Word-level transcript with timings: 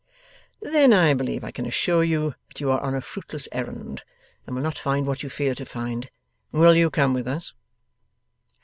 'Then 0.63 0.93
I 0.93 1.13
believe 1.13 1.43
I 1.43 1.51
can 1.51 1.63
assure 1.67 2.03
you 2.03 2.33
that 2.47 2.59
you 2.59 2.71
are 2.71 2.79
on 2.81 2.95
a 2.95 3.01
fruitless 3.01 3.47
errand, 3.51 4.01
and 4.47 4.55
will 4.55 4.63
not 4.63 4.75
find 4.79 5.05
what 5.05 5.21
you 5.21 5.29
fear 5.29 5.53
to 5.53 5.63
find. 5.63 6.09
Will 6.51 6.73
you 6.73 6.89
come 6.89 7.13
with 7.13 7.27
us? 7.27 7.53